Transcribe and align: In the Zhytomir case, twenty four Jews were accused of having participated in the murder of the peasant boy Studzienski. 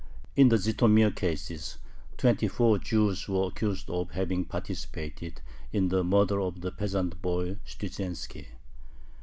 In 0.35 0.49
the 0.49 0.55
Zhytomir 0.55 1.15
case, 1.15 1.77
twenty 2.17 2.47
four 2.47 2.79
Jews 2.79 3.27
were 3.27 3.45
accused 3.49 3.87
of 3.91 4.09
having 4.09 4.45
participated 4.45 5.41
in 5.71 5.89
the 5.89 6.03
murder 6.03 6.41
of 6.41 6.61
the 6.61 6.71
peasant 6.71 7.21
boy 7.21 7.57
Studzienski. 7.67 8.47